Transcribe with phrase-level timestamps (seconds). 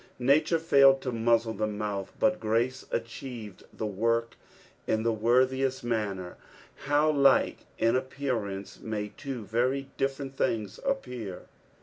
[0.17, 4.35] Nature failed to mu/.zle the mouili, but grace achieved the work
[4.87, 6.37] in the worthiest manner.
[6.85, 11.43] How like in appearance may two very different things appear